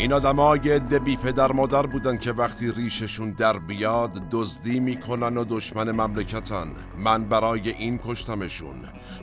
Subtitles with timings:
[0.00, 5.90] این آدمای بی پدر مادر بودن که وقتی ریششون در بیاد دزدی می‌کنن و دشمن
[5.90, 6.68] مملکتن.
[6.98, 8.76] من برای این کشتمشون.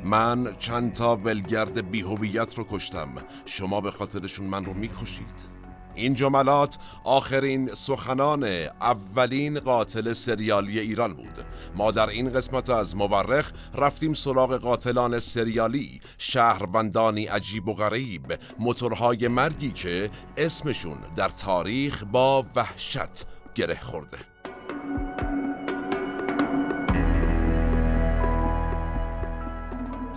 [0.04, 3.10] من چند تا ولگرد بیهویت رو کشتم.
[3.46, 5.57] شما به خاطرشون من رو می‌کشید.
[5.98, 8.44] این جملات آخرین سخنان
[8.82, 11.46] اولین قاتل سریالی ایران بود.
[11.76, 19.28] ما در این قسمت از مورخ رفتیم سراغ قاتلان سریالی شهروندانی عجیب و غریب موتورهای
[19.28, 24.18] مرگی که اسمشون در تاریخ با وحشت گره خورده.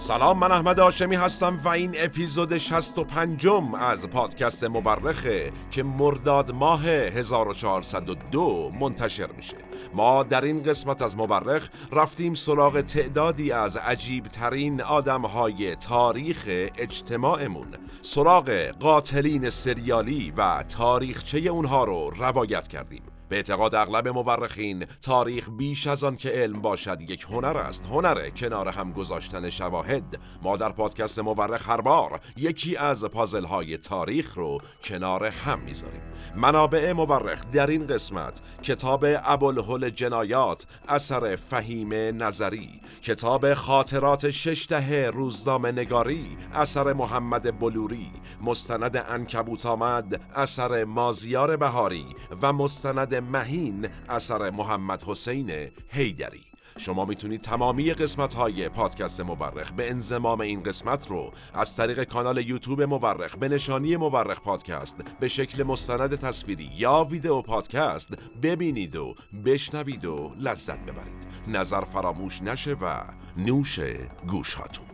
[0.00, 3.46] سلام من احمد آشمی هستم و این اپیزود 65
[3.78, 9.56] از پادکست مورخه که مرداد ماه 1402 منتشر میشه.
[9.94, 16.44] ما در این قسمت از مورخ رفتیم سراغ تعدادی از عجیب ترین آدم های تاریخ
[16.78, 17.68] اجتماعمون
[18.02, 23.19] سراغ قاتلین سریالی و تاریخچه اونها رو روایت کردیم.
[23.30, 27.84] به اعتقاد اغلب مورخین تاریخ بیش از آن که علم باشد یک هنر است.
[27.84, 30.18] هنر کنار هم گذاشتن شواهد.
[30.42, 36.02] ما در پادکست مورخ هر بار یکی از پازل های تاریخ رو کنار هم می‌ذاریم.
[36.36, 45.10] منابع مورخ در این قسمت کتاب ابوالهول جنایات اثر فهیم نظری کتاب خاطرات شش دهه
[45.14, 48.10] روزنامه نگاری اثر محمد بلوری
[48.42, 52.06] مستند انکبوت آمد اثر مازیار بهاری
[52.42, 59.90] و مستند مهین اثر محمد حسین هیدری شما می‌تونید تمامی قسمت های پادکست مورخ به
[59.90, 65.62] انزمام این قسمت رو از طریق کانال یوتیوب مورخ به نشانی مورخ پادکست به شکل
[65.62, 68.08] مستند تصویری یا ویدیو پادکست
[68.42, 69.14] ببینید و
[69.44, 71.26] بشنوید و لذت ببرید.
[71.48, 73.04] نظر فراموش نشه و
[73.36, 73.80] نوش
[74.28, 74.89] گوش هاتون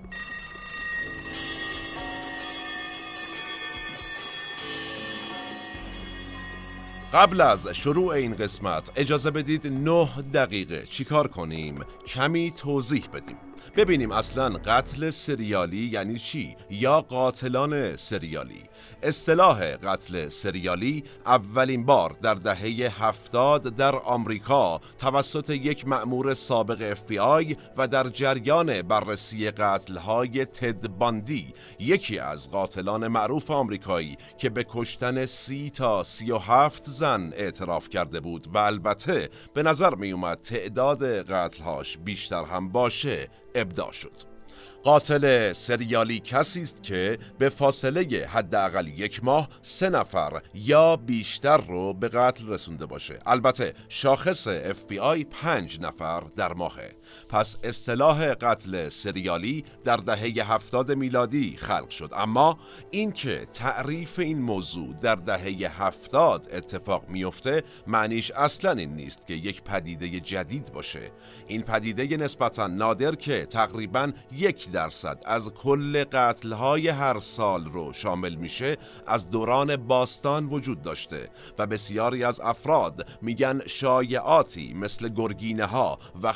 [7.12, 13.36] قبل از شروع این قسمت اجازه بدید نه دقیقه چیکار کنیم کمی توضیح بدیم.
[13.76, 18.62] ببینیم اصلا قتل سریالی یعنی چی یا قاتلان سریالی.
[19.02, 27.56] اصطلاح قتل سریالی اولین بار در دهه هفتاد در آمریکا توسط یک مأمور سابق FBI
[27.76, 35.26] و در جریان بررسی قتلهای تد باندی یکی از قاتلان معروف آمریکایی که به کشتن
[35.26, 40.42] سی تا سی و هفت زن اعتراف کرده بود و البته به نظر می اومد
[40.42, 43.28] تعداد قتلهاش بیشتر هم باشه.
[43.56, 44.36] ابدا شد.
[44.86, 51.94] قاتل سریالی کسی است که به فاصله حداقل یک ماه سه نفر یا بیشتر رو
[51.94, 53.18] به قتل رسونده باشه.
[53.26, 56.96] البته شاخص FBI پنج نفر در ماهه.
[57.28, 62.10] پس اصطلاح قتل سریالی در دهه هفتاد میلادی خلق شد.
[62.16, 62.58] اما
[62.90, 69.62] اینکه تعریف این موضوع در دهه هفتاد اتفاق میفته معنیش اصلا این نیست که یک
[69.62, 71.10] پدیده جدید باشه.
[71.46, 78.34] این پدیده نسبتا نادر که تقریبا یک درصد از کل قتلهای هر سال رو شامل
[78.34, 85.98] میشه از دوران باستان وجود داشته و بسیاری از افراد میگن شایعاتی مثل گرگینه ها
[86.22, 86.32] و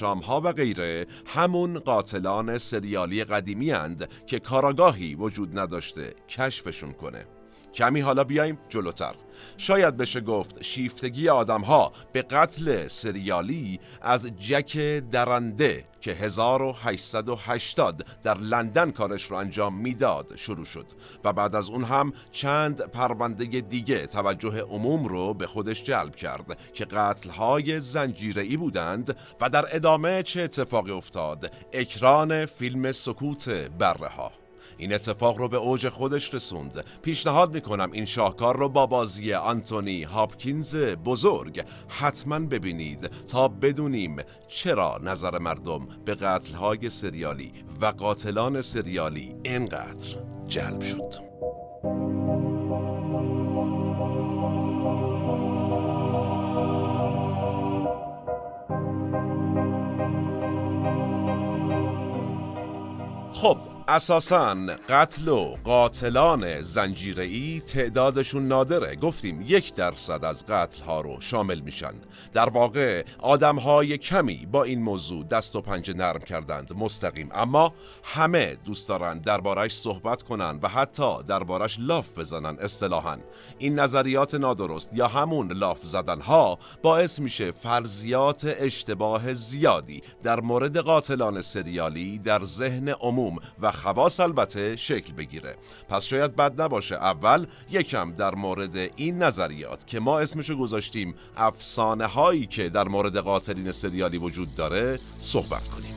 [0.00, 6.14] خوناشام ها و غیره همون قاتلان سریالی قدیمی اند که کاراگاهی وجود نداشته.
[6.28, 7.39] کشفشون کنه.
[7.74, 9.14] کمی حالا بیایم جلوتر.
[9.56, 14.78] شاید بشه گفت شیفتگی آدم ها به قتل سریالی از جک
[15.10, 20.86] درنده که 1880 در لندن کارش رو انجام می‌داد شروع شد
[21.24, 26.58] و بعد از اون هم چند پرونده دیگه توجه عموم رو به خودش جلب کرد
[26.74, 34.39] که قتلهای زنجیره‌ای بودند و در ادامه چه اتفاقی افتاد؟ اکران فیلم سکوت بره ها
[34.80, 36.84] این اتفاق رو به اوج خودش رسوند.
[37.02, 44.16] پیشنهاد می‌کنم این شاهکار رو با بازی آنتونی هاپکینز بزرگ حتما ببینید تا بدونیم
[44.48, 50.16] چرا نظر مردم به قتلهای سریالی و قاتلان سریالی اینقدر
[50.48, 51.14] جلب شد.
[63.32, 63.56] خب
[63.90, 64.56] اساسا
[64.88, 68.96] قتل و قاتلان زنجیره‌ای تعدادشون نادره.
[68.96, 71.94] گفتیم یک درصد از قتل ها رو شامل میشن.
[72.32, 77.28] در واقع آدم های کمی با این موضوع دست و پنجه نرم کردند مستقیم.
[77.34, 83.16] اما همه دوست دارن دربارش صحبت کنن و حتی دربارش لاف بزنن اصطلاحا.
[83.58, 90.76] این نظریات نادرست یا همون لاف زدن ها باعث میشه فرضیات اشتباه زیادی در مورد
[90.76, 95.56] قاتلان سریالی در ذهن عموم و خواص البته شکل بگیره.
[95.88, 102.06] پس شاید بد نباشه اول یکم در مورد این نظریات که ما اسمشو گذاشتیم افسانه
[102.06, 105.94] هایی که در مورد قاتلین سریالی وجود داره صحبت کنیم.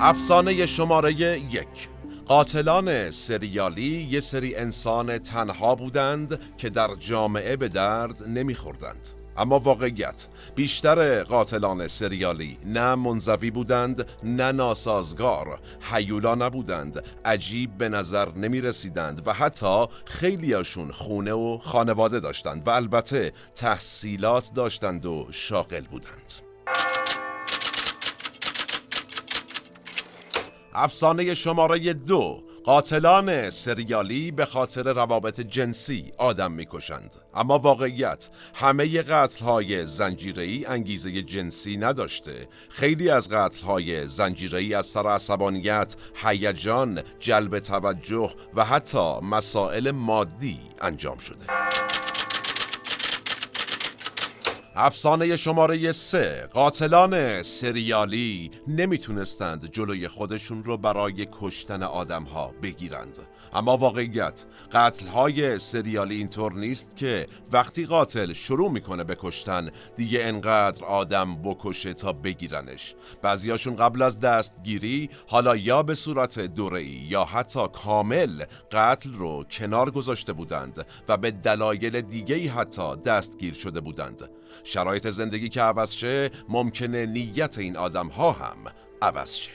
[0.00, 1.93] افسانه شماره یک.
[2.26, 9.08] قاتلان سریالی یه سری انسان تنها بودند که در جامعه به درد نمیخوردند.
[9.36, 18.32] اما واقعیت بیشتر قاتلان سریالی نه منزوی بودند نه ناسازگار حیولا نبودند عجیب به نظر
[18.32, 25.84] نمی رسیدند و حتی خیلیاشون خونه و خانواده داشتند و البته تحصیلات داشتند و شاغل
[25.90, 26.32] بودند.
[30.74, 37.14] افسانه شماره دو قاتلان سریالی به خاطر روابط جنسی آدم می‌کشند.
[37.34, 42.48] اما واقعیت همه قتل های زنجیری انگیزه جنسی نداشته.
[42.68, 50.60] خیلی از قتل های زنجیری از سر عصبانیت هیجان جلب توجه و حتی مسائل مادی
[50.80, 51.46] انجام شده.
[54.76, 56.48] افسانه شماره سه.
[56.52, 63.18] قاتلان سریالی نمی‌تونستند جلوی خودشون رو برای کشتن آدم ها بگیرند.
[63.54, 70.24] اما واقعیت قتل های سریالی اینطور نیست که وقتی قاتل شروع می‌کنه به کشتن دیگه
[70.24, 72.94] انقدر آدم بکشه تا بگیرنش.
[73.22, 79.90] بعضیاشون قبل از دستگیری حالا یا به صورت دوره‌ای یا حتی کامل قتل رو کنار
[79.90, 84.30] گذاشته بودند و به دلایل دیگه حتی دستگیر شده بودند.
[84.64, 88.58] شرایط زندگی که عوض شه ممکنه نیت این آدم ها هم
[89.02, 89.52] عوض شه.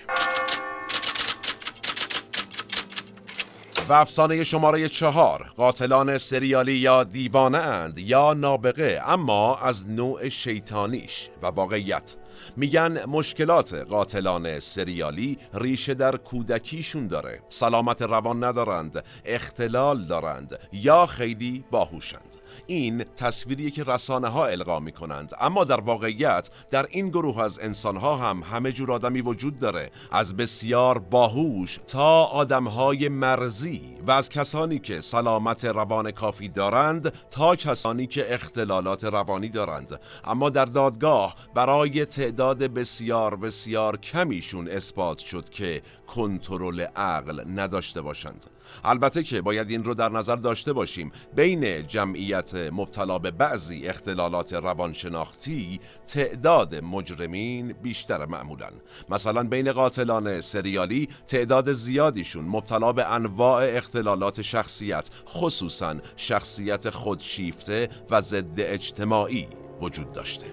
[3.89, 11.29] و افسانه شماره چهار قاتلان سریالی یا دیوانه اند یا نابغه اما از نوع شیطانیش
[11.41, 12.15] و واقعیت.
[12.57, 17.41] میگن مشکلات قاتلان سریالی ریشه در کودکیشون داره.
[17.49, 22.38] سلامت روان ندارند اختلال دارند یا خیلی باهوشند.
[22.67, 27.59] این تصویری که رسانه ها القا می کنند اما در واقعیت در این گروه از
[27.59, 29.91] انسان ها هم همه جور آدمی وجود داره.
[30.11, 37.13] از بسیار باهوش تا آدم های مرزی و از کسانی که سلامت روان کافی دارند
[37.31, 39.99] تا کسانی که اختلالات روانی دارند.
[40.23, 48.45] اما در دادگاه برای تعداد بسیار بسیار کمیشون اثبات شد که کنترل عقل نداشته باشند.
[48.83, 51.11] البته که باید این رو در نظر داشته باشیم.
[51.35, 58.69] بین جمعیت مبتلا به بعضی اختلالات روانشناختی تعداد مجرمین بیشتر معمولا.
[59.09, 68.21] مثلا بین قاتلان سریالی تعداد زیادیشون مبتلا به انواع اختلالات شخصیت خصوصا شخصیت خودشیفته و
[68.21, 69.47] ضد اجتماعی
[69.81, 70.45] وجود داشته.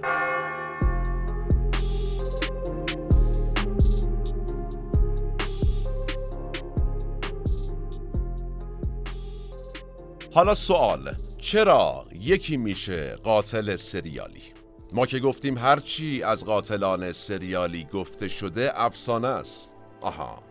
[10.36, 14.42] حالا سوال چرا یکی میشه قاتل سریالی؟
[14.92, 20.42] ما که گفتیم هرچی از قاتلان سریالی گفته شده افسانه است آها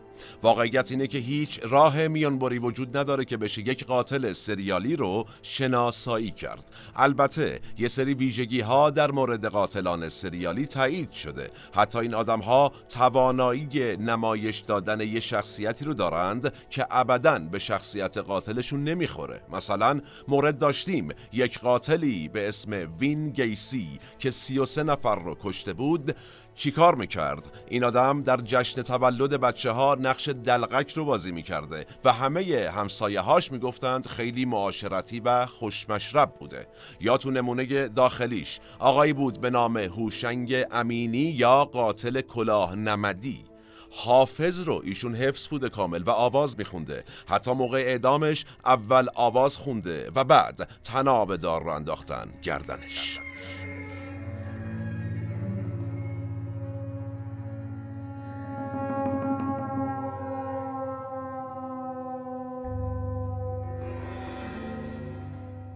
[0.44, 6.32] واقعیت اینه که هیچ راه میانبری وجود نداره که بشه یک قاتل سریالی رو شناسایی
[6.32, 6.72] کرد.
[6.96, 11.52] البته یه سری ویژگی ها در مورد قاتلان سریالی تایید شده.
[11.74, 18.18] حتی این آدم ها توانایی نمایش دادن یه شخصیتی رو دارند که ابدا به شخصیت
[18.18, 19.42] قاتلشون نمی‌خوره.
[19.54, 26.16] مثلا مورد داشتیم یک قاتلی به اسم وین گیسی که 33 نفر رو کشته بود.
[26.56, 32.14] چیکار می‌کرد؟ این آدم در جشن تولد بچه ها نقش دلغک رو بازی می‌کرده و
[32.14, 36.68] همه همسایه هاش می‌گفتند خیلی معاشرتی و خوشمشرب بوده.
[37.00, 43.46] یا تو نمونه داخلیش آقایی بود به نام هوشنگ امینی یا قاتل کلاه نمدی.
[43.92, 47.04] حافظ رو ایشون حفظ بوده کامل و آواز میخونده.
[47.28, 53.20] حتی موقع اعدامش اول آواز خونده و بعد تناب دار رو انداختن گردنش.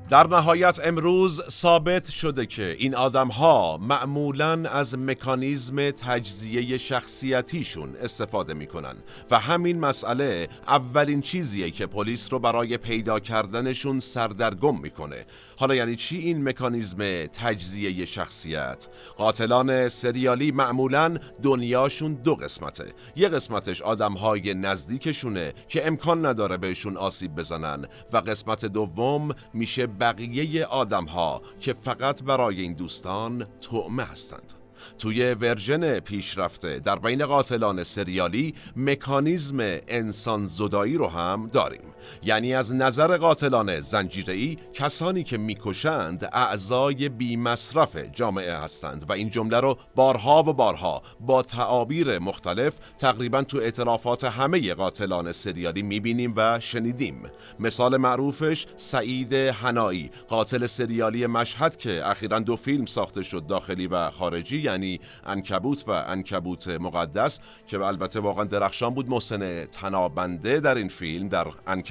[0.10, 8.54] در نهایت امروز ثابت شده که این آدم ها معمولا از مکانیزم تجزیه شخصیتیشون استفاده
[8.54, 8.96] می‌کنن
[9.32, 15.25] و همین مسئله اولین چیزیه که پلیس رو برای پیدا کردنشون سردرگم می‌کنه.
[15.58, 18.88] حالا یعنی چی این مکانیزم تجزیه شخصیت؟
[19.18, 22.94] قاتلان سریالی معمولا دنیاشون دو قسمته.
[23.16, 29.88] یه قسمتش آدم های نزدیکشونه که امکان نداره بهشون آسیب بزنن و قسمت دوم میشه
[30.00, 34.53] بقیه آدم ها که فقط برای این دوستان تعمه هستند.
[34.98, 41.88] توی ورژن پیشرفته در بین قاتلان سریالی مکانیزم انسان زدایی رو هم داریم.
[42.24, 49.29] یعنی از نظر قاتلان زنجیره‌ای کسانی که می‌کشند اعضای بی مصرف جامعه هستند و این
[49.29, 56.34] جمله رو بارها و بارها با تعابیر مختلف تقریبا تو اعترافات همه قاتلان سریالی می‌بینیم
[56.36, 57.24] و شنیدیم.
[57.60, 64.10] مثال معروفش سعید هنایی قاتل سریالی مشهد که اخیرا دو فیلم ساخته شد داخلی و
[64.10, 70.88] خارجی یعنی انکبوت و انکبوت مقدس که البته واقعا درخشان بود محسن تنابنده در این
[70.88, 71.88] فیلم در انکبوت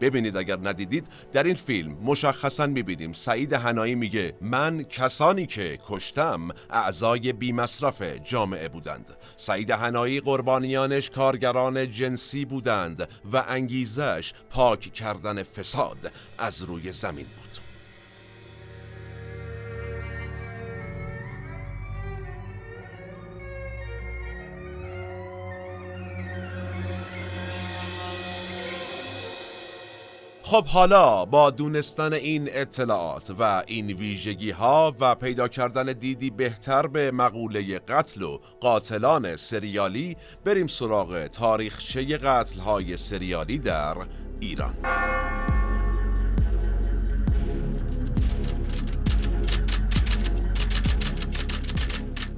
[0.00, 3.12] ببینید اگر ندیدید در این فیلم مشخصا می‌بینیم.
[3.12, 9.10] سعید هنایی میگه من کسانی که کشتم اعضای بی مصرف جامعه بودند.
[9.36, 17.61] سعید هنایی قربانیانش کارگران جنسی بودند و انگیزش پاک کردن فساد از روی زمین بود.
[30.52, 36.86] خب حالا با دونستن این اطلاعات و این ویژگی ها و پیدا کردن دیدی بهتر
[36.86, 43.96] به مقوله قتل و قاتلان سریالی بریم سراغ تاریخچه قتل های سریالی در
[44.40, 44.74] ایران.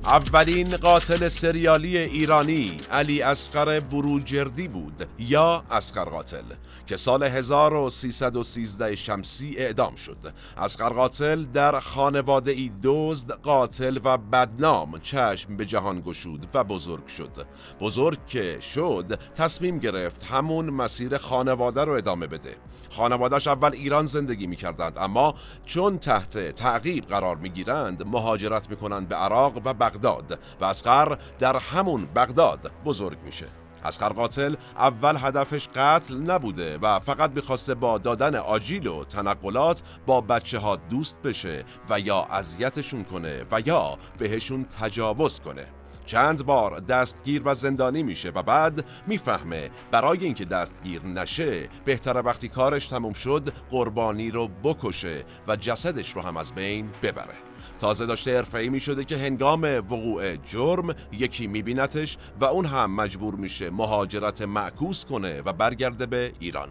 [0.04, 6.42] اولین قاتل سریالی ایرانی علی اسقر بروجردی بود یا اسقر قاتل؟
[6.86, 10.34] که سال 1313 شمسی اعدام شد.
[10.58, 17.06] اسقر قاتل در خانواده ای دزد قاتل و بدنام چشم به جهان گشود و بزرگ
[17.06, 17.46] شد.
[17.80, 22.56] بزرگ که شد تصمیم گرفت همون مسیر خانواده رو ادامه بده.
[22.90, 25.34] خانوادهش اول ایران زندگی می کردند اما
[25.66, 31.18] چون تحت تعقیب قرار می گیرند مهاجرت می کنند به عراق و بغداد و اسقر
[31.38, 33.63] در همون بغداد بزرگ میشه.
[33.84, 40.20] اسقر قاتل اول هدفش قتل نبوده و فقط می‌خواسته با دادن آجیل و تنقلات با
[40.20, 45.66] بچه ها دوست بشه و یا اذیتشون کنه و یا بهشون تجاوز کنه.
[46.06, 52.48] چند بار دستگیر و زندانی میشه و بعد می‌فهمه برای اینکه دستگیر نشه بهتره وقتی
[52.48, 57.34] کارش تموم شد قربانی رو بکشه و جسدش رو هم از بین ببره.
[57.78, 63.34] تازه داشته حرفه‌ای می شده که هنگام وقوع جرم یکی میبینتش و اون هم مجبور
[63.34, 66.68] میشه مهاجرت معکوس کنه و برگرده به ایران.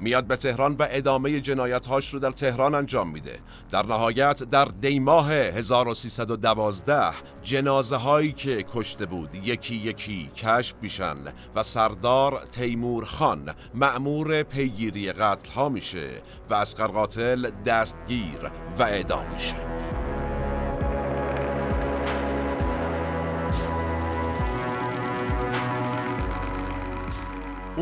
[0.00, 3.38] میاد به تهران و ادامه جنایتهاش رو در تهران انجام میده.
[3.70, 7.10] در نهایت در دیماه 1312
[7.42, 11.16] جنازه هایی که کشته بود یکی یکی کشف میشن
[11.54, 19.26] و سردار تیمور خان معمور پیگیری قتل ها میشه و از قاتل دستگیر و اعدام
[19.32, 19.56] میشه.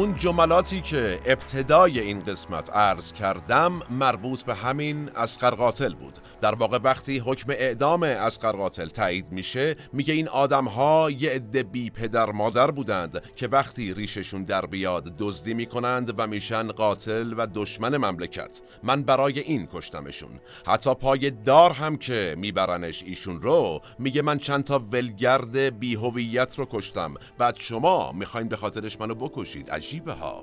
[0.01, 6.19] اون جملاتی که ابتدای این قسمت عرض کردم مربوط به همین اسقر قاتل بود.
[6.41, 11.63] در واقع وقتی حکم اعدام اسقر قاتل تایید میشه میگه این آدم ها یه عده
[11.63, 17.47] بی پدر مادر بودند که وقتی ریششون در بیاد دزدی می‌کنند و میشن قاتل و
[17.55, 18.61] دشمن مملکت.
[18.83, 20.41] من برای این کشتمشون.
[20.67, 26.59] حتی پای دار هم که میبرنش ایشون رو میگه من چند تا ولگرد بی هویت
[26.59, 27.15] رو کشتم.
[27.39, 30.43] بعد شما می‌خواین به خاطرش منو بکشید عجیبه ها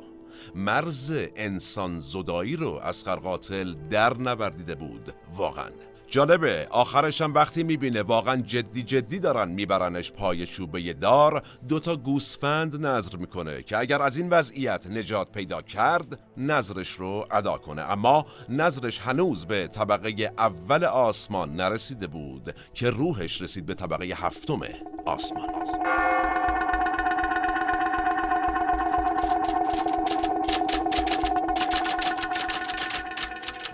[0.55, 5.13] مرز انسان زدایی رو از قاتل در نوردیده بود.
[5.35, 5.69] واقعا.
[6.07, 6.67] جالبه.
[6.69, 13.15] آخرش هم وقتی می‌بینه واقعا جدی جدی دارن میبرنش پای چوبه دار دوتا گوسفند نظر
[13.15, 17.81] می‌کنه که اگر از این وضعیت نجات پیدا کرد نظرش رو ادا کنه.
[17.81, 24.59] اما نظرش هنوز به طبقه اول آسمان نرسیده بود که روحش رسید به طبقه هفتم
[25.05, 26.76] آسمان, آسمان.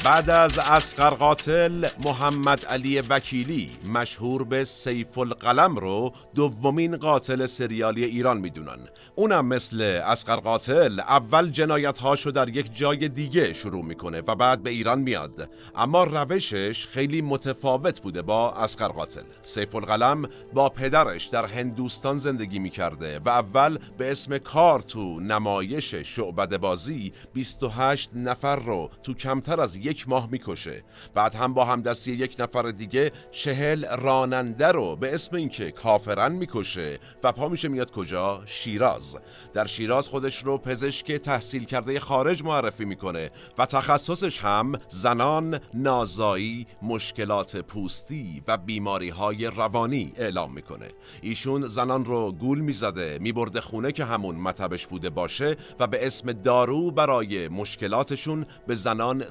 [0.04, 8.04] بعد از اسقر قاتل محمد علی وکیلی مشهور به سیف القلم رو دومین قاتل سریالی
[8.04, 8.80] ایران می‌دونن.
[9.16, 14.64] اونم مثل اسقر قاتل اول جنایت هاشو در یک جای دیگه شروع می‌کنه و بعد
[14.64, 15.50] به ایران میاد.
[15.76, 19.24] اما روشش خیلی متفاوت بوده با اسقر قاتل.
[19.44, 25.96] سیف القلم با پدرش در هندوستان زندگی می‌کرده و اول به اسم کار تو نمایش
[25.96, 30.84] شعبد بازی 28 نفر رو تو کمتر از یک ماه می‌کشه.
[31.14, 37.00] بعد هم با همدستی یک نفر دیگه چهل راننده رو به اسم اینکه کافرن می‌کشه
[37.24, 39.18] و پا میشه میاد کجا؟ شیراز.
[39.54, 46.68] در شیراز خودش رو پزشک تحصیل کرده خارج معرفی می‌کنه و تخصصش هم زنان نازایی
[46.82, 50.88] مشکلات پوستی و بیماری های روانی اعلام می‌کنه.
[51.22, 56.32] ایشون زنان رو گول می‌زده میبرده خونه که همون مطبش بوده باشه و به اسم
[56.32, 59.26] دارو برای مشکلاتشون به زنان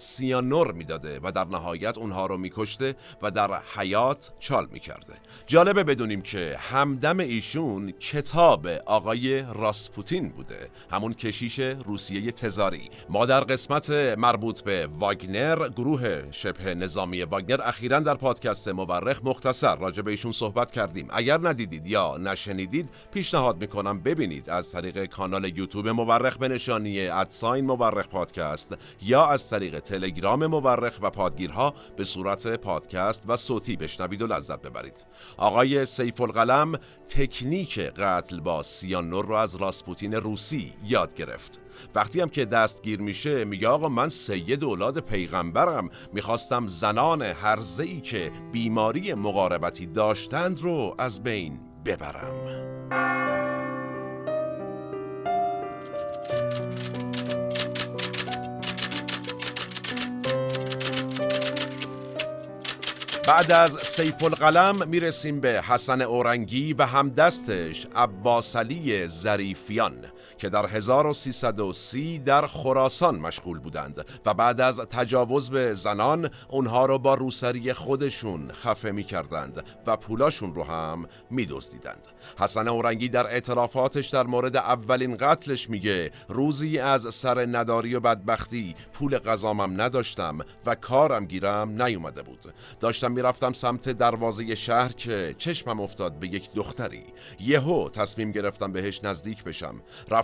[0.53, 5.15] سیانور می‌داده و در نهایت اونها رو میکشته و در حیات چال می‌کرده.
[5.47, 12.91] جالبه بدونیم که همدم ایشون کتاب آقای راسپوتین بوده همون کشیش روسیه تزاری.
[13.09, 19.77] ما در قسمت مربوط به واگنر گروه شبه نظامی واگنر اخیرا در پادکست مورخ مختصر
[19.77, 21.09] راجع به ایشون صحبت کردیم.
[21.11, 27.65] اگر ندیدید یا نشنیدید پیشنهاد می‌کنم ببینید از طریق کانال یوتیوب مورخ به نشانی ادساین
[27.65, 34.23] مورخ پادکست یا از طریق تلگرام مورخ و پادگیرها به صورت پادکست و صوتی بشنوید
[34.23, 35.07] و لذت ببرید.
[35.37, 41.61] آقای سیف القلم تکنیک قتل با سیانور رو از راسپوتین روسی یاد گرفت.
[41.95, 45.89] وقتی هم که دستگیر میشه میگه آقا من سید اولاد پیغمبرم.
[46.13, 52.63] می‌خواستم زنان هرزه ای که بیماری مقاربتی داشتند رو از بین ببرم.
[63.27, 69.93] بعد از سیف القلم می‌رسیم به حسن اورنگی و همدستش عباس علی ظریفیان.
[70.43, 76.99] که در 1330 در خراسان مشغول بودند و بعد از تجاوز به زنان اونها رو
[76.99, 82.07] با روسری خودشون خفه می کردند و پولاشون رو هم می دزدیدند.
[82.39, 88.75] حسن اورنگی در اعترافاتش در مورد اولین قتلش میگه روزی از سر نداری و بدبختی
[88.93, 92.55] پول غذامم نداشتم و کارم گیرم نیومده بود.
[92.81, 97.05] داشتم می‌رفتم سمت دروازه شهر که چشمم افتاد به یک دختری.
[97.41, 99.83] یهو تصمیم گرفتم بهش نزدیک بشم.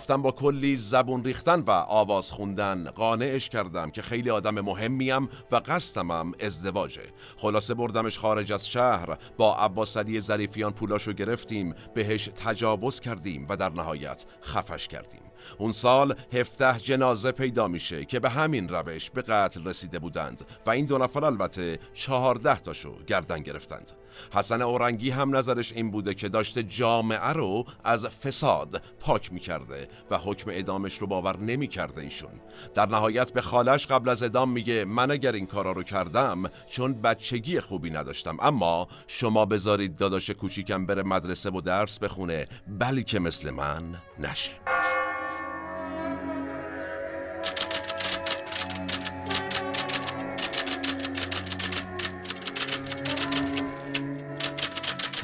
[0.09, 5.61] رفتم با کلی زبون ریختن و آواز خوندن قانعش کردم که خیلی آدم مهمیم و
[5.65, 7.01] قصدمم ازدواجه.
[7.37, 13.57] خلاصه بردمش خارج از شهر با عباس علی ظریفیان پولاشو گرفتیم بهش تجاوز کردیم و
[13.57, 15.21] در نهایت خفش کردیم.
[15.57, 20.69] اون سال هفته جنازه پیدا میشه که به همین روش به قتل رسیده بودند و
[20.69, 23.91] این دو نفر البته چهارده تاشو گردن گرفتند.
[24.33, 30.17] حسن اورنگی هم نظرش این بوده که داشته جامعه رو از فساد پاک می‌کرده و
[30.17, 32.31] حکم ادامش رو باور نمی‌کرده ایشون.
[32.73, 37.01] در نهایت به خالش قبل از ادام میگه من اگر این کارا رو کردم چون
[37.01, 38.37] بچگی خوبی نداشتم.
[38.41, 43.83] اما شما بذارید داداش کوچیکم بره مدرسه و درس بخونه بلکه مثل من
[44.19, 44.51] نشه.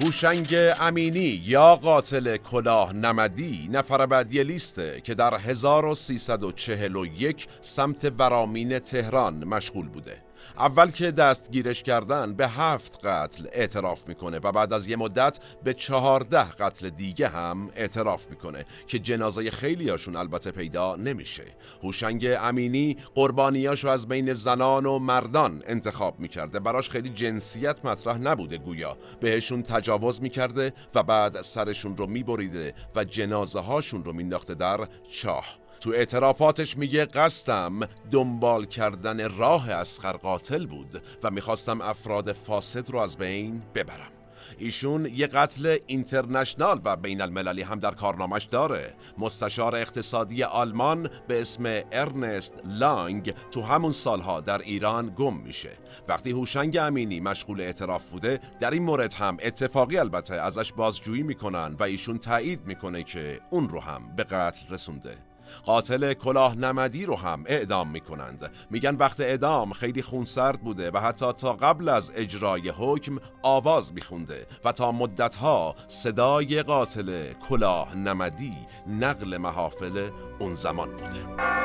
[0.03, 9.43] هوشنگ امینی یا قاتل کلاه نمدی نفر بعدی لیسته که در 1341 سمت ورامین تهران
[9.43, 10.24] مشغول بوده.
[10.57, 15.73] اول که دستگیرش کردن به هفت قتل اعتراف می‌کنه و بعد از یه مدت به
[15.73, 21.43] چهارده قتل دیگه هم اعتراف می‌کنه که جنازه خیلیاشون البته پیدا نمیشه.
[21.83, 26.59] هوشنگ امینی قربانیاشو از بین زنان و مردان انتخاب می‌کرده.
[26.59, 28.97] براش خیلی جنسیت مطرح نبوده گویا.
[29.19, 35.64] بهشون تجاوز می‌کرده و بعد سرشون رو میبریده و جنازه هاشون رو مینداخته در چاه.
[35.79, 37.79] تو اعترافاتش میگه قصدم
[38.11, 44.11] دنبال کردن راه اسخر قاتل بود و می‌خواستم افراد فاسد رو از بین ببرم.
[44.57, 48.93] ایشون یه قتل اینترنشنال و بین المللی هم در کارنامش داره.
[49.17, 55.71] مستشار اقتصادی آلمان به اسم ارنست لانگ تو همون سالها در ایران گم میشه.
[56.07, 61.75] وقتی هوشنگ امینی مشغول اعتراف بوده در این مورد هم اتفاقی البته ازش بازجویی می‌کنن
[61.79, 65.17] و ایشون تایید می‌کنه که اون رو هم به قتل رسونده.
[65.65, 68.51] قاتل کلاه نمدی رو هم اعدام می‌کنند.
[68.69, 74.47] میگن وقت اعدام خیلی خونسرد بوده و حتی تا قبل از اجرای حکم آواز میخونده
[74.65, 78.53] و تا مدتها صدای قاتل کلاه نمدی
[78.87, 81.55] نقل محافل اون زمان بوده.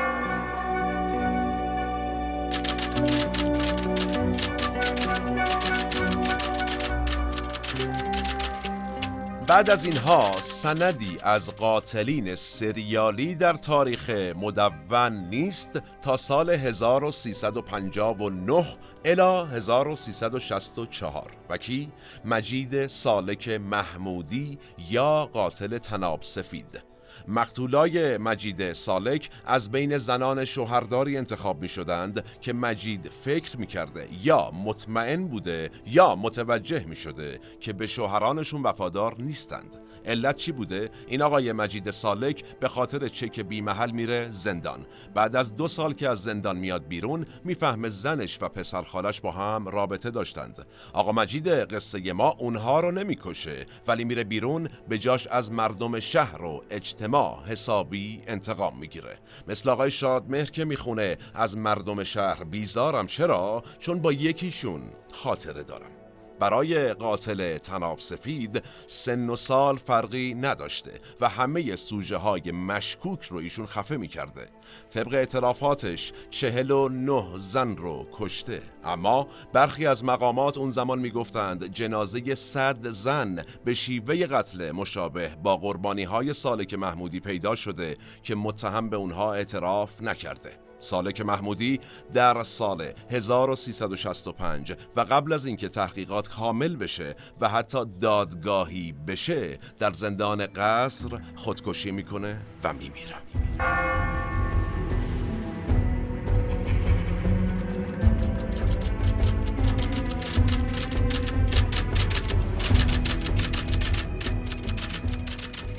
[9.51, 18.65] بعد از اینها سندی از قاتلین سریالی در تاریخ مدون نیست تا سال 1359
[19.05, 21.91] الا 1364 و کی؟
[22.25, 24.59] مجید سالک محمودی
[24.89, 26.90] یا قاتل تناب سفید
[27.27, 34.07] مقتولای مجید سالک از بین زنان شوهرداری انتخاب می شدند که مجید فکر می کرده
[34.23, 39.77] یا مطمئن بوده یا متوجه می شده که به شوهرانشون وفادار نیستند.
[40.05, 44.85] علت چی بوده؟ این آقای مجید سالک به خاطر چک بی محل میره زندان.
[45.13, 49.31] بعد از دو سال که از زندان میاد بیرون می‌فهمه زنش و پسر خالش با
[49.31, 50.65] هم رابطه داشتند.
[50.93, 56.41] آقا مجید قصه ما اونها رو نمی‌کشه ولی میره بیرون به جاش از مردم شهر
[56.41, 57.00] و اجتماع
[57.47, 59.19] حسابی انتقام می‌گیره.
[59.47, 63.07] مثل آقای شادمهر که می‌خونه از مردم شهر بیزارم.
[63.07, 64.81] چرا؟ چون با یکیشون
[65.13, 66.00] خاطره دارم.
[66.41, 73.37] برای قاتل تناب سفید سن و سال فرقی نداشته و همه سوژه های مشکوک رو
[73.37, 74.49] ایشون خفه می کرده.
[74.89, 81.73] طبق اعترافاتش چهل و نه زن رو کشته اما برخی از مقامات اون زمان می‌گفتند
[81.73, 88.35] جنازه صد زن به شیوه قتل مشابه با قربانی های سالک محمودی پیدا شده که
[88.35, 91.79] متهم به اونها اعتراف نکرده سالک محمودی
[92.13, 99.93] در سال 1365 و قبل از اینکه تحقیقات کامل بشه و حتی دادگاهی بشه در
[99.93, 103.15] زندان قصر خودکشی می‌کنه و میمیره.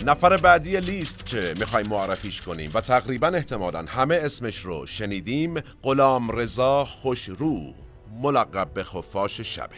[0.07, 6.31] نفر بعدی لیست که می‌خوایم معرفیش کنیم و تقریبا احتمالا همه اسمش رو شنیدیم غلام
[6.31, 7.75] رضا خوشرو
[8.23, 9.77] ملقب به خفاش شبه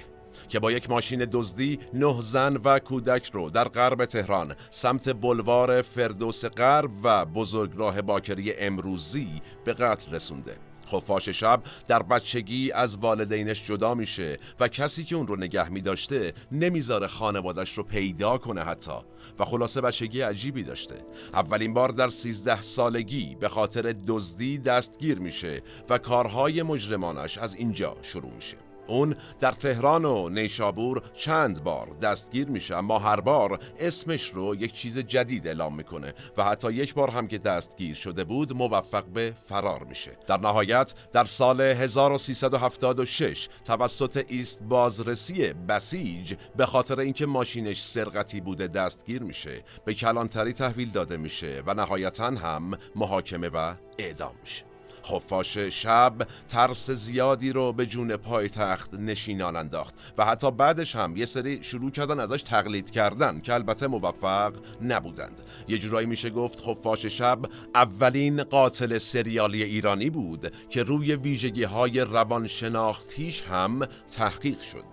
[0.49, 5.83] که با یک ماشین دزدی نه زن و کودک رو در غرب تهران سمت بلوار
[5.83, 10.57] فردوس غرب و بزرگراه باکری امروزی به قتل رسونده.
[10.87, 15.81] خفاش شب در بچگی از والدینش جدا میشه و کسی که اون رو نگه می
[15.81, 18.99] داشته نمی‌ذاره خانوادش رو پیدا کنه حتی.
[19.39, 20.95] و خلاصه بچگی عجیبی داشته.
[21.33, 27.97] اولین بار در 13 سالگی به خاطر دزدی دستگیر میشه و کارهای مجرمانش از اینجا
[28.03, 28.64] شروع میشه.
[28.87, 34.73] اون در تهران و نیشابور چند بار دستگیر میشه اما هر بار اسمش رو یک
[34.73, 39.35] چیز جدید اعلام می‌کنه و حتی یک بار هم که دستگیر شده بود موفق به
[39.47, 40.11] فرار میشه.
[40.27, 48.67] در نهایت در سال 1376 توسط ایست بازرسی بسیج به خاطر اینکه ماشینش سرقتی بوده
[48.69, 49.65] دستگیر میشه.
[49.85, 54.74] به کلانتری تحویل داده میشه و نهایتا هم محاکمه و اعدام میشه.
[55.05, 56.15] خفاش شب
[56.49, 61.91] ترس زیادی رو به جون پایتخت نشینان انداخت و حتی بعدش هم یه سری شروع
[61.91, 65.41] کردن ازش تقلید کردن که البته موفق نبودند.
[65.69, 67.39] یه جورایی میشه گفت خفاش شب
[67.75, 74.85] اولین قاتل سریالی ایرانی بود که روی ویژگی های روانشناختیش هم تحقیق شد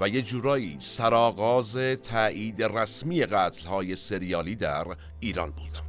[0.00, 4.86] و یه جورایی سرآغاز تایید رسمی قتل های سریالی در
[5.20, 5.87] ایران بود.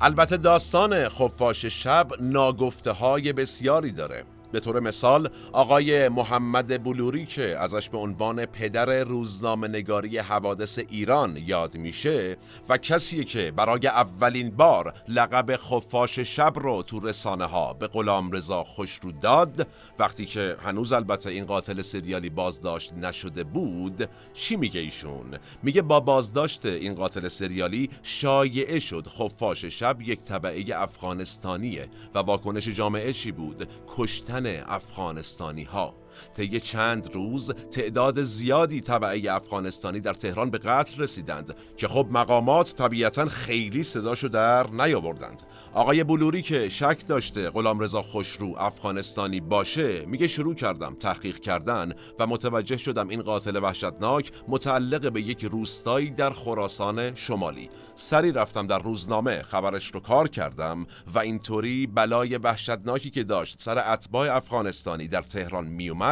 [0.00, 4.24] البته داستان خفاش شب ناگفته های بسیاری داره.
[4.54, 11.36] به طور مثال آقای محمد بلوری که ازش به عنوان پدر روزنامه نگاری حوادث ایران
[11.36, 12.36] یاد میشه
[12.68, 18.32] و کسی که برای اولین بار لقب خفاش شب رو تو رسانه ها به غلام
[18.32, 24.80] رضا خوشرو داد وقتی که هنوز البته این قاتل سریالی بازداشت نشده بود چی میگه
[24.80, 25.26] ایشون؟
[25.62, 32.68] میگه با بازداشت این قاتل سریالی شایعه شد خفاش شب یک طبعه افغانستانیه و واکنش
[32.68, 35.94] جامعه چی بود؟ کشتن افغانستانی ها
[36.36, 42.74] طی چند روز تعداد زیادی طبعه افغانستانی در تهران به قتل رسیدند که خب مقامات
[42.76, 45.42] طبیعتا خیلی صداشو در نیاوردند.
[45.74, 51.92] آقای بلوری که شک داشته غلام رضا خوشرو افغانستانی باشه میگه شروع کردم تحقیق کردن
[52.18, 57.68] و متوجه شدم این قاتل وحشتناک متعلق به یک روستایی در خراسان شمالی.
[57.96, 63.92] سری رفتم در روزنامه خبرش رو کار کردم و اینطوری بلای وحشتناکی که داشت سر
[63.92, 66.03] اتباع افغانستانی در تهران میومد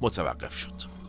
[0.00, 1.00] متوقف شد.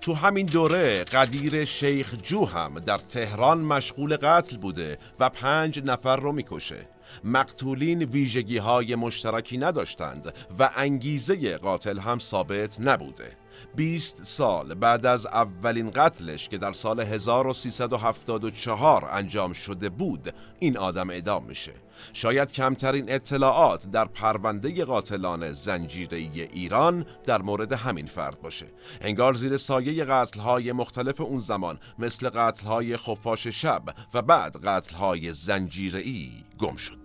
[0.00, 6.16] تو همین دوره قدیر شیخ جو هم در تهران مشغول قتل بوده و پنج نفر
[6.16, 6.86] رو می‌کشه.
[7.24, 13.36] مقتولین ویژگی های مشترکی نداشتند و انگیزه قاتل هم ثابت نبوده.
[13.76, 21.10] 20 سال بعد از اولین قتلش که در سال 1374 انجام شده بود این آدم
[21.10, 21.72] اعدام میشه.
[22.12, 28.66] شاید کمترین اطلاعات در پرونده قاتلان زنجیره ایران در مورد همین فرد باشه.
[29.00, 33.82] انگار زیر سایه قتلهای مختلف اون زمان مثل قتلهای خفاش شب
[34.14, 37.03] و بعد قتلهای زنجیره ای گم شد.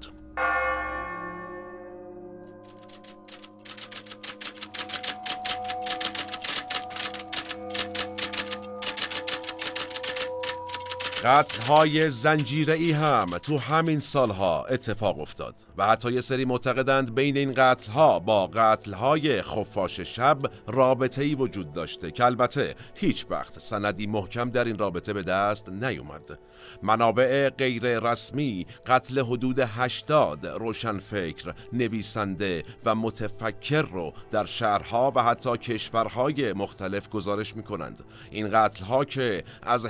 [11.24, 17.16] قتل های زنجیره ای هم تو همین سالها اتفاق افتاد و حتی یه سری معتقدند
[17.16, 22.76] بین این قتل ها با قتل های خفاش شب رابطه ای وجود داشته که البته
[22.96, 26.40] هیچ وقت سندی محکم در این رابطه به دست نیومد.
[26.84, 35.58] منابع غیر رسمی قتل حدود 80 روشنفکر نویسنده و متفکر رو در شهرها و حتی
[35.58, 39.86] کشورهای مختلف گزارش می کنند این قتل ها که از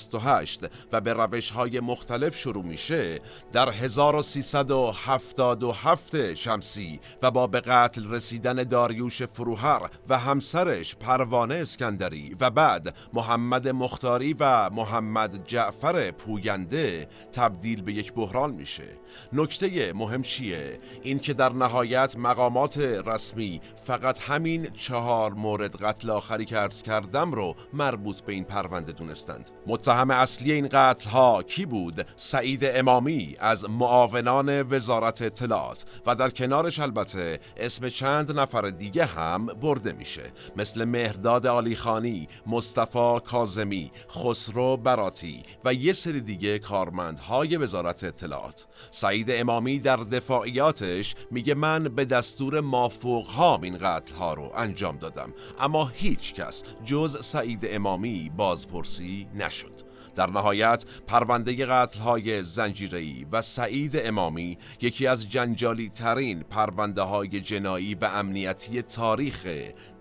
[0.00, 3.20] 1368 و به روش های مختلف شروع میشه
[3.52, 12.50] در 1377 شمسی و با به قتل رسیدن داریوش فروهر و همسرش پروانه اسکندری و
[12.50, 18.88] بعد محمد مختاری و محمد جعفر پوینده تبدیل به یک بحران میشه.
[19.32, 26.44] نکته مهم چیه؟ این که در نهایت مقامات رسمی فقط همین چهار مورد قتل آخری
[26.44, 29.50] که ارز کردم رو مربوط به این پرونده دونستند.
[29.90, 35.84] متهم اصلی این قتل ها کی بود؟ سعید امامی از معاونان وزارت اطلاعات.
[36.06, 40.22] و در کنارش البته اسم چند نفر دیگه هم برده میشه.
[40.56, 48.66] مثل مهرداد علیخانی مصطفی کازمی خسرو براتی و یه سری دیگه کارمندهای وزارت اطلاعات.
[48.90, 54.96] سعید امامی در دفاعیاتش میگه من به دستور مافوق ها این قتل ها رو انجام
[54.96, 55.34] دادم.
[55.60, 59.79] اما هیچ کس جز سعید امامی بازپرسی نشد.
[60.14, 67.40] در نهایت پرونده قتل های زنجیری و سعید امامی یکی از جنجالی ترین پرونده های
[67.40, 69.46] جنایی و امنیتی تاریخ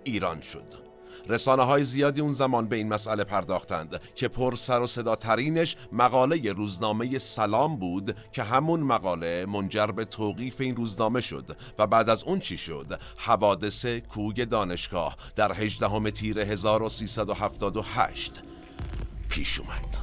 [0.03, 0.89] ایران شد.
[1.29, 5.75] رسانه های زیادی اون زمان به این مسئله پرداختند که پر سر و صدا ترینش
[5.91, 12.09] مقاله روزنامه سلام بود که همون مقاله منجر به توقیف این روزنامه شد و بعد
[12.09, 18.43] از اون چی شد؟ حوادث کوگ دانشگاه در 18 تیر 1378
[19.29, 19.97] پیش اومد.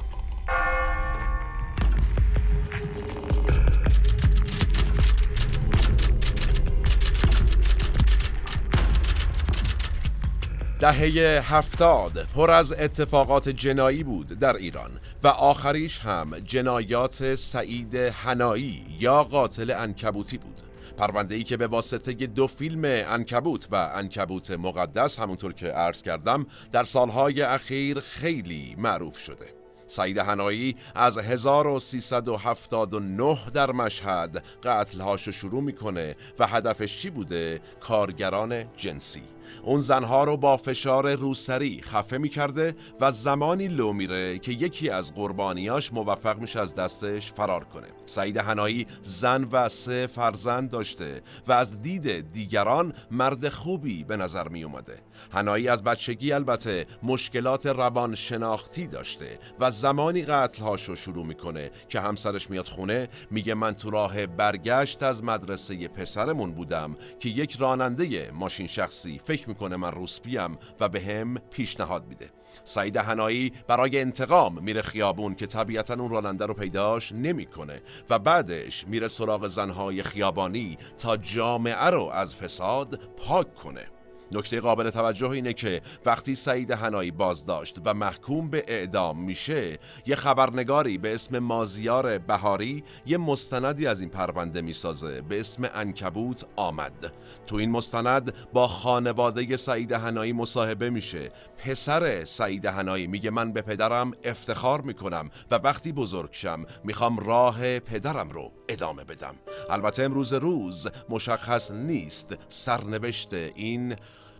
[10.79, 14.91] دهه هفتاد پر از اتفاقات جنایی بود در ایران
[15.23, 20.66] و آخریش هم جنایات سعید هنایی یا قاتل انکبوتی بود.
[20.97, 26.45] پرونده ای که به واسطه دو فیلم انکبوت و انکبوت مقدس همونطور که عرض کردم
[26.71, 29.57] در سالهای اخیر خیلی معروف شده
[29.87, 39.23] سعید هنایی از 1379 در مشهد قتلهاشو شروع می‌کنه و هدفش چی بوده؟ کارگران جنسی
[39.63, 45.15] اون زنها رو با فشار روسری خفه می‌کرده و زمانی لو میره که یکی از
[45.15, 47.87] قربانیاش موفق میشه از دستش فرار کنه.
[48.05, 54.47] سعید هنایی زن و سه فرزند داشته و از دید دیگران مرد خوبی به نظر
[54.47, 54.99] می اومده
[55.31, 62.49] هنایی از بچگی البته مشکلات روان شناختی داشته و زمانی قتلهاشو شروع می‌کنه که همسرش
[62.49, 68.67] میاد خونه میگه من تو راه برگشت از مدرسه پسرمون بودم که یک راننده ماشین
[68.67, 72.29] شخصی فکر می‌کنه من روسپیم و به هم پیشنهاد میده.
[72.63, 78.87] سعید هنایی برای انتقام میره خیابون که طبیعتا اون راننده رو پیداش نمی‌کنه و بعدش
[78.87, 83.96] میره سراغ زنهای خیابانی تا جامعه رو از فساد پاک کنه.
[84.31, 90.15] نکته قابل توجه اینه که وقتی سعید هنایی بازداشت و محکوم به اعدام میشه یه
[90.15, 97.13] خبرنگاری به اسم مازیار بهاری یه مستندی از این پرونده می‌سازه به اسم انکبوت آمد.
[97.47, 103.61] تو این مستند با خانواده سعید هنایی مصاحبه میشه پسر سعید هنایی میگه من به
[103.61, 109.35] پدرم افتخار می‌کنم و وقتی بزرگ شم می‌خوام راه پدرم رو ادامه بدم.
[109.69, 113.95] البته امروز روز مشخص نیست سرنوشت این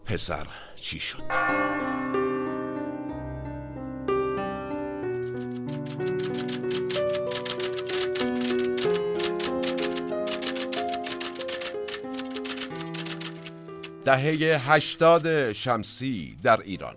[0.05, 1.23] پسر چی شد.
[14.05, 16.95] دهه هشتاد شمسی در ایران.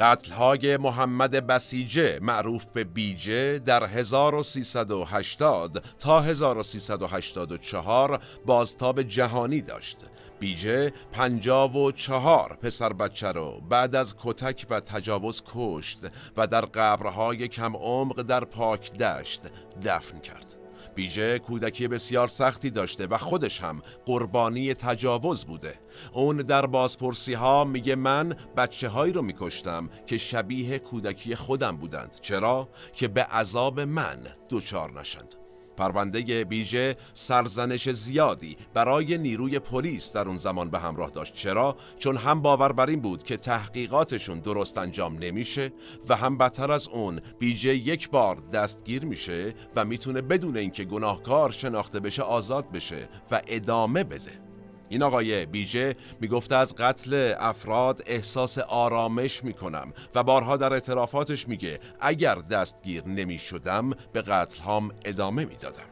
[0.00, 9.96] قتلهای محمد بسیجه معروف به بیجه در 1380 تا 1384 بازتاب جهانی داشت.
[10.38, 15.98] بیجه پنجاب و چهار پسر بچه رو بعد از کتک و تجاوز کشت
[16.36, 19.42] و در قبرهای کم عمق در پاک دشت
[19.84, 20.59] دفن کرد.
[20.94, 25.74] بیجه کودکی بسیار سختی داشته و خودش هم قربانی تجاوز بوده.
[26.12, 32.16] اون در بازپرسی ها میگه من بچه هایی رو میکشتم که شبیه کودکی خودم بودند.
[32.20, 34.18] چرا؟ که به عذاب من
[34.50, 35.39] دچار نشند.
[35.80, 41.34] پرونده بیژه سرزنش زیادی برای نیروی پلیس در اون زمان به همراه داشت.
[41.34, 45.72] چرا؟ چون هم باور بر این بود که تحقیقاتشون درست انجام نمیشه
[46.08, 51.50] و هم بدتر از اون بیژه یک بار دستگیر میشه و می‌تونه بدون اینکه گناهکار
[51.50, 54.49] شناخته بشه آزاد بشه و ادامه بده.
[54.90, 61.80] این آقای بیژه می‌گفته از قتل افراد احساس آرامش می‌کنم و بارها در اعترافاتش میگه
[62.00, 65.82] اگر دستگیر نمی شدم به قتل هام ادامه می‌دادم.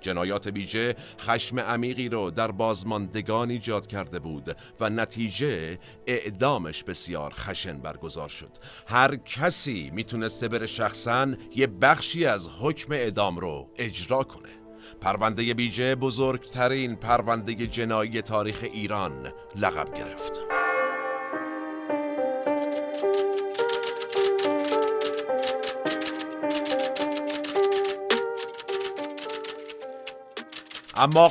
[0.00, 7.78] جنایات بیژه خشم عمیقی رو در بازماندگان ایجاد کرده بود و نتیجه اعدامش بسیار خشن
[7.78, 8.50] برگزار شد
[8.86, 14.63] هر کسی می‌تونسته بره شخصا یه بخشی از حکم اعدام رو اجرا کنه
[15.00, 20.63] پرونده بیجه بزرگترین پرونده جنایی تاریخ ایران لقب گرفت.
[31.04, 31.30] اما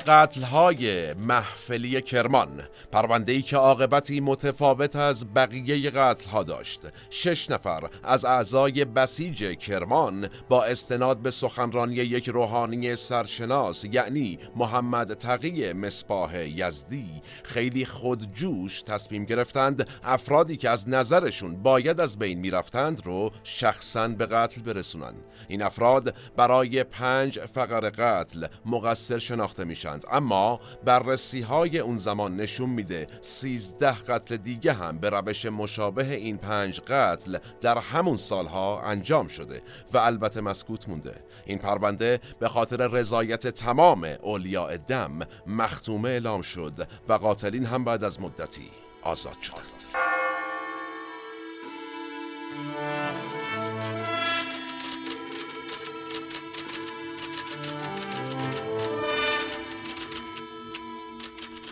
[0.52, 5.92] های محفلی کرمان پرونده‌ای که عاقبتی متفاوت از بقیه
[6.32, 6.80] ها داشت.
[7.10, 15.14] شش نفر از اعضای بسیج کرمان با استناد به سخنرانی یک روحانی سرشناس یعنی محمد
[15.14, 23.06] تقی مصباح یزدی خیلی خودجوش تصمیم گرفتند افرادی که از نظرشون باید از بین می‌رفتند
[23.06, 25.14] رو شخصا به قتل برسونن.
[25.48, 30.06] این افراد برای پنج فقر قتل مقصر شناخته شناخته میشند.
[30.12, 36.38] اما بررسی های اون زمان نشون میده 13 قتل دیگه هم به روش مشابه این
[36.38, 39.62] پنج قتل در همون سالها انجام شده
[39.93, 41.15] و البته مسکوت مونده.
[41.45, 48.04] این پرونده به خاطر رضایت تمام اولیاء دم مختومه اعلام شد و قاتلین هم بعد
[48.04, 48.69] از مدتی
[49.02, 49.84] آزاد شدند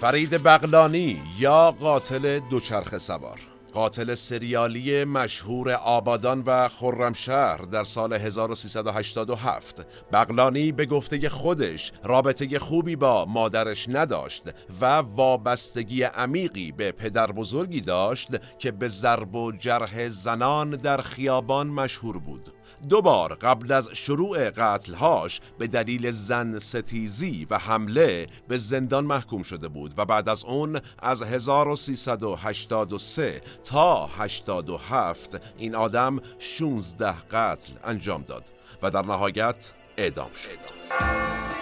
[0.02, 3.40] فرید بغلانی یا قاتل دوچرخه سوار.
[3.74, 12.96] قاتل سریالی مشهور آبادان و خرمشهر در سال 1387 بغلانی به گفته خودش رابطه خوبی
[12.96, 14.44] با مادرش نداشت
[14.82, 21.68] و وابستگی عمیقی به پدر بزرگی داشت که به ضرب و جرح زنان در خیابان
[21.68, 22.50] مشهور بود.
[22.89, 29.44] دو بار قبل از شروع قتلهاش به دلیل زن ستیزی و حمله به زندان محکوم
[29.44, 38.24] شده بود و بعد از اون از 1383 تا 87 این آدم 16 قتل انجام
[38.24, 38.44] داد
[38.82, 41.61] و در نهایت اعدام شد.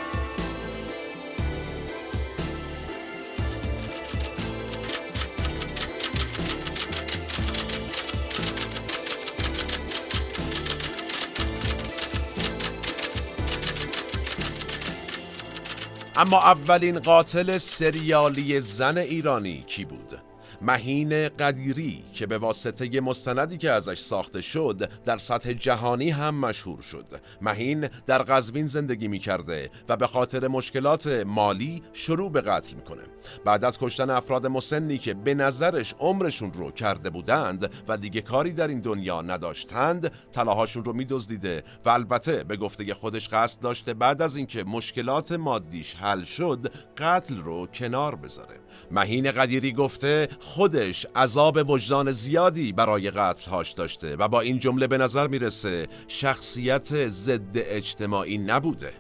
[16.19, 20.28] اما اولین قاتل سریالی زن ایرانی کی بود؟
[20.61, 26.81] مهین قدیری که به واسطه مستندی که ازش ساخته شد در سطح جهانی هم مشهور
[26.81, 27.05] شد.
[27.41, 33.03] مهین در قزوین زندگی می کرده و به خاطر مشکلات مالی شروع به قتل می‌کنه.
[33.45, 38.51] بعد از کشتن افراد مسنی که به نظرش عمرشون رو کرده بودند و دیگه کاری
[38.51, 44.21] در این دنیا نداشتند طلاهاشون رو میدزدیده و البته به گفته خودش قصد داشته بعد
[44.21, 48.59] از اینکه مشکلات مادیش حل شد قتل رو کنار بذاره.
[48.91, 54.97] مهین قدیری گفته خودش عذاب وجدان زیادی برای قتلهاش داشته و با این جمله به
[54.97, 58.93] نظر می‌رسه شخصیت ضد اجتماعی نبوده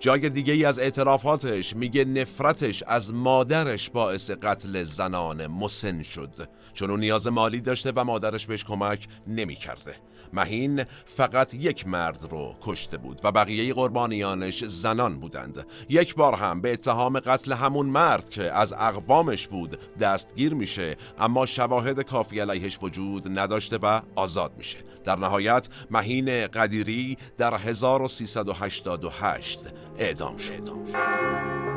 [0.00, 6.90] جای دیگه ای از اعترافاتش میگه نفرتش از مادرش باعث قتل زنان مسن شد چون
[6.90, 9.94] اون نیاز مالی داشته و مادرش بهش کمک نمی‌کرده.
[10.36, 16.60] مهین فقط یک مرد رو کشته بود و بقیه قربانیانش زنان بودند یک بار هم
[16.60, 22.78] به اتهام قتل همون مرد که از اقوامش بود دستگیر میشه اما شواهد کافی علیهش
[22.82, 29.60] وجود نداشته و آزاد میشه در نهایت مهین قدیری در 1388
[29.98, 30.52] اعدام شد.
[30.52, 31.75] اعدام شد.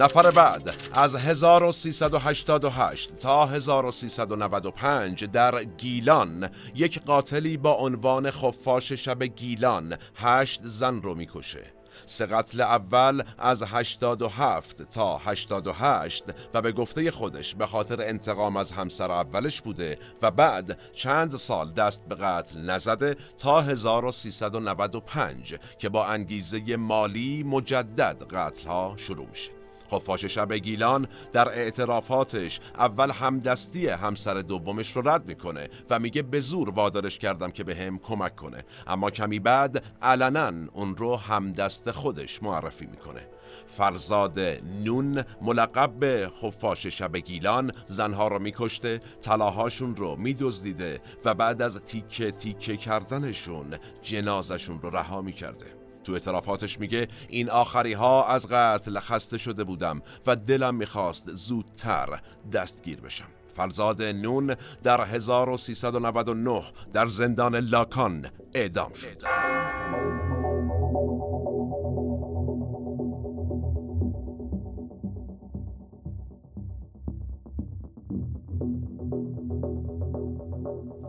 [0.00, 9.96] نفر بعد از 1388 تا 1395 در گیلان یک قاتلی با عنوان خفاش شب گیلان
[10.14, 11.64] هشت زن رو می‌کشه.
[12.06, 16.24] سه قتل اول از 87 تا 88
[16.54, 21.72] و به گفته خودش به خاطر انتقام از همسر اولش بوده و بعد چند سال
[21.72, 29.59] دست به قتل نزده تا 1395 که با انگیزه مالی مجدد قتل ها شروع میشه.
[29.90, 36.40] خفاش شب گیلان در اعترافاتش اول همدستی همسر دومش رو رد می‌کنه و میگه به
[36.40, 38.64] زور وادارش کردم که به هم کمک کنه.
[38.86, 43.26] اما کمی بعد علنا اون رو همدست خودش معرفی می‌کنه.
[43.66, 44.40] فرزاد
[44.84, 51.78] نون ملقب به خفاش شب گیلان زنها رو میکشته طلاهاشون رو میدزدیده و بعد از
[51.78, 55.79] تیکه تیکه کردنشون جنازشون رو رها می‌کرده.
[56.10, 62.20] تو اعترافاتش میگه این آخری ها از قتل خسته شده بودم و دلم می‌خواست زودتر
[62.52, 63.28] دستگیر بشم.
[63.56, 70.29] فرزاد نون در 1399 در زندان لاکان اعدام شد.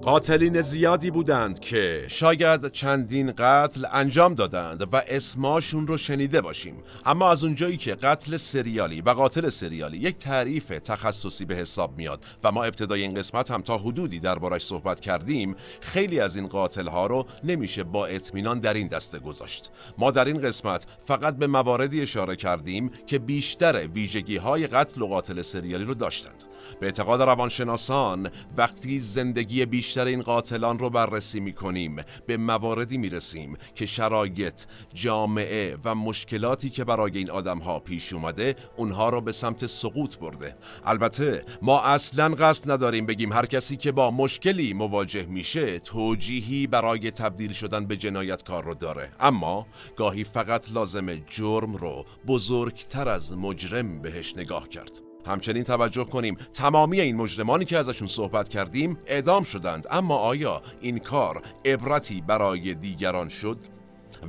[0.02, 6.76] قاتلین زیادی بودند که شاید چندین قتل انجام دادند و اسماشون رو شنیده باشیم.
[7.06, 12.26] اما از اونجایی که قتل سریالی و قاتل سریالی یک تعریف تخصصی به حساب میاد
[12.44, 16.88] و ما ابتدای این قسمت هم تا حدودی دربارش صحبت کردیم خیلی از این قاتل
[16.88, 19.72] ها رو نمیشه با اطمینان در این دسته گذاشت.
[19.98, 25.08] ما در این قسمت فقط به مواردی اشاره کردیم که بیشتر ویژگی های قتل و
[25.08, 26.44] قاتل سریالی رو داشتند.
[26.80, 31.96] به اعتقاد روانشناسان وقتی زندگی بیشتر این قاتلان رو بررسی می کنیم
[32.28, 38.14] به مواردی می رسیم که شرایط، جامعه و مشکلاتی که برای این آدم ها پیش
[38.14, 40.56] اومده اونها رو به سمت سقوط برده.
[40.86, 47.12] البته ما اصلا قصد نداریم بگیم هر کسی که با مشکلی مواجه میشه توجیهی برای
[47.12, 49.12] تبدیل شدن به جنایتکار رو داره.
[49.20, 55.11] اما گاهی فقط لازم جرم رو بزرگتر از مجرم بهش نگاه کرد.
[55.28, 59.88] همچنین توجه کنیم تمامی این مجرمانی که ازشون صحبت کردیم اعدام شدند.
[59.92, 63.58] اما آیا این کار عبرتی برای دیگران شد؟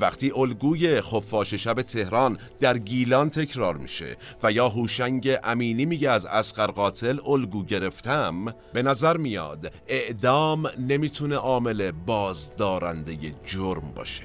[0.01, 6.27] وقتی الگوی خفاش شب تهران در گیلان تکرار میشه و یا هوشنگ امینی میگه از
[6.27, 13.17] اسقر قاتل الگو گرفتم به نظر میاد اعدام نمی‌تونه عامل بازدارنده
[13.47, 14.25] جرم باشه.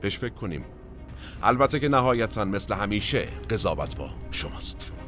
[0.00, 0.64] بهش فکر کنیم.
[1.42, 5.01] البته که نهایتا مثل همیشه قضاوت با شماست.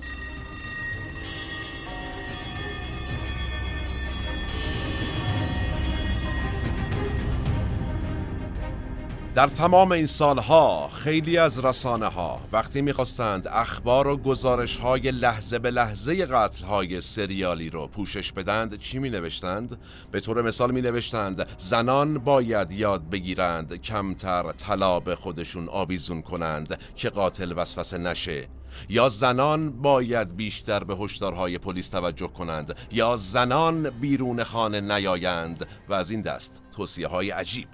[9.35, 15.59] در تمام این سالها خیلی از رسانه ها وقتی می‌خواستند اخبار و گزارش های لحظه
[15.59, 19.79] به لحظه قتل های سریالی رو پوشش بدند چی می نوشتند؟
[20.11, 26.79] به طور مثال می نوشتند زنان باید یاد بگیرند کمتر طلا به خودشون آویزون کنند
[26.97, 28.49] که قاتل وسوسه نشه
[28.89, 35.95] یا زنان باید بیشتر به هشدارهای پلیس توجه کنند یا زنان بیرون خانه نیایند؟ و
[35.95, 37.69] از این دست توصیه های عجیب.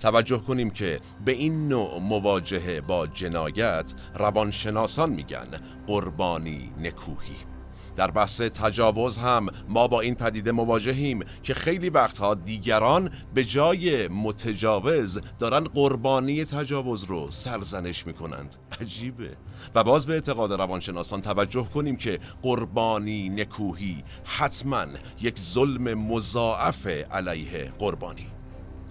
[0.00, 5.48] توجه کنیم که به این نوع مواجهه با جنایت روانشناسان میگن
[5.86, 7.55] قربانی نکوهی.
[7.96, 14.08] در بحث تجاوز هم ما با این پدیده مواجهیم که خیلی وقتها دیگران به جای
[14.08, 18.56] متجاوز دارن قربانی تجاوز رو سرزنش می‌کنند.
[18.80, 19.30] عجیبه.
[19.74, 24.84] و باز به اعتقاد روانشناسان توجه کنیم که قربانی نکوهی حتما
[25.20, 28.26] یک ظلم مضاعف علیه قربانی.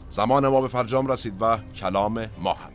[0.09, 2.74] زمان ما به فرجام رسید و کلام ما هم